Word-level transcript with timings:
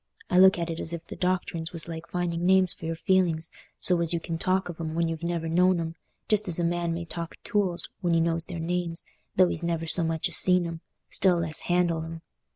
I 0.31 0.39
look 0.39 0.57
at 0.57 0.71
it 0.71 0.79
as 0.79 0.93
if 0.93 1.05
the 1.05 1.15
doctrines 1.15 1.71
was 1.73 1.87
like 1.87 2.07
finding 2.07 2.43
names 2.43 2.73
for 2.73 2.85
your 2.87 2.95
feelings, 2.95 3.51
so 3.79 4.01
as 4.01 4.13
you 4.13 4.19
can 4.19 4.39
talk 4.39 4.67
of 4.67 4.79
'em 4.81 4.95
when 4.95 5.07
you've 5.07 5.21
never 5.21 5.47
known 5.47 5.79
'em, 5.79 5.93
just 6.27 6.47
as 6.47 6.57
a 6.57 6.63
man 6.63 6.91
may 6.95 7.05
talk 7.05 7.35
o' 7.37 7.41
tools 7.43 7.87
when 7.99 8.15
he 8.15 8.19
knows 8.19 8.45
their 8.45 8.57
names, 8.57 9.05
though 9.35 9.49
he's 9.49 9.61
never 9.61 9.85
so 9.85 10.03
much 10.03 10.27
as 10.27 10.35
seen 10.37 10.65
'em, 10.65 10.81
still 11.11 11.37
less 11.37 11.59
handled 11.59 12.03
'em. 12.05 12.21